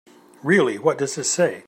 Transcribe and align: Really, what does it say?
Really, 0.41 0.79
what 0.79 0.97
does 0.97 1.15
it 1.19 1.25
say? 1.25 1.59